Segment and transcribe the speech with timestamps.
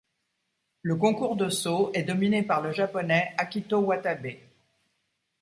[0.81, 4.29] Le concours de saut est dominé par le Japonais Akito Watabe.